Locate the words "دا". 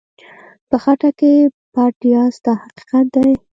2.45-2.53